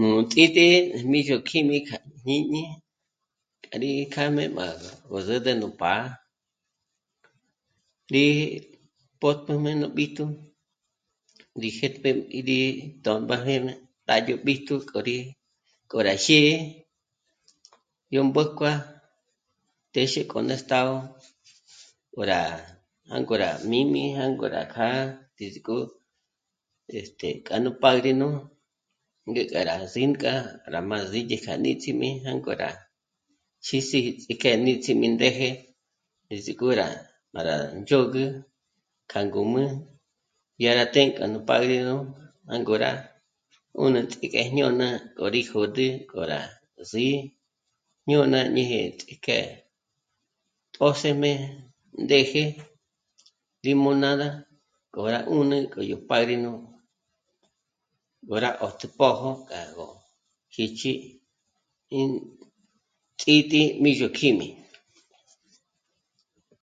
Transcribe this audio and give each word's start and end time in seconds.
Nú 0.00 0.08
Ts'ítǐ'i 0.30 0.76
Mízhokjíjmi 1.10 1.78
kja 1.86 1.96
nú 2.06 2.14
jñíñi 2.20 2.62
kja 3.62 3.74
rí 3.82 3.90
kjá'me 4.12 4.44
má 4.56 4.64
gó 5.10 5.18
zǚtü 5.26 5.52
nú 5.60 5.68
pá'a, 5.80 6.00
rí... 8.14 8.24
pójtüjme 9.20 9.70
nú 9.80 9.86
b'íjtu, 9.96 10.24
rí 11.60 11.68
jêtp'e 11.78 12.08
nú 12.16 12.22
rí 12.48 12.58
tö̌mba 13.04 13.36
jé 13.46 13.54
né'e 13.66 13.78
kja 14.06 14.14
yó 14.28 14.34
b'íjtu 14.46 14.74
k'oyáji 14.90 15.18
k'o 15.88 15.98
rá 16.06 16.14
xîri 16.24 16.54
yó 18.14 18.20
mbójkuà'a 18.28 18.82
téxe 19.92 20.20
k'o 20.30 20.38
ná 20.48 20.54
estágo, 20.58 20.96
k'o 22.14 22.22
rá... 22.30 22.40
jângo 23.12 23.34
rá 23.42 23.50
míjm'i, 23.70 24.02
jângo 24.18 24.46
rá 24.54 24.60
kjâ'a 24.74 24.98
ndízik'o 25.32 25.76
este... 26.98 27.28
kja 27.44 27.56
nú 27.64 27.70
pádrino 27.82 28.28
ngéka 29.28 29.60
rá 29.70 29.74
sí'k'a 29.94 30.34
rá 30.72 30.78
má 30.88 30.96
ndzídye 31.00 31.36
k'a 31.44 31.54
níts'imi 31.64 32.08
jângo 32.24 32.52
rá... 32.52 32.54
k'o 32.54 32.54
rá... 32.60 32.70
xîs'i 33.66 33.98
ts'íjk'e 34.20 34.50
níts'imi 34.64 35.06
ndéje 35.14 35.48
ndízik'o 36.24 36.66
rá... 36.80 36.86
para 37.32 37.54
ndzhôgü 37.78 38.24
kja 39.10 39.20
ngǔm'ü 39.26 39.62
dyá 40.58 40.70
rá 40.78 40.84
të́'ë 40.94 41.10
kja 41.16 41.24
nú 41.32 41.38
pádrino 41.48 41.94
jângo 42.50 42.74
rá 42.84 42.92
'ùnü 43.78 44.00
ts'íjk'e 44.10 44.40
jñôna 44.52 44.88
k'o 45.16 45.24
rí 45.34 45.40
jö̌d'ü, 45.50 45.86
k'o 46.08 46.20
rí 46.22 46.28
rá 46.32 46.40
sí'i 46.90 47.16
jñôna 48.06 48.40
ñéje 48.54 48.78
ní 48.84 48.90
ts'íjk'e 48.98 49.38
tjö́sëjme, 50.74 51.32
ndéje, 52.04 52.42
limonada 53.64 54.28
k'o 54.92 55.02
rá 55.14 55.20
'ùnü 55.30 55.56
k'o 55.72 55.80
yó 55.90 55.96
pádrino 56.08 56.52
ngó 58.24 58.36
rá 58.44 58.50
'ö́jtü 58.60 58.86
pójo 58.98 59.30
kja 59.48 59.60
gó 59.76 59.86
jích'i 60.54 60.92
ín 62.00 62.08
Ts'ítǐ'i 63.20 63.62
Mízhokjíjmi 63.82 64.48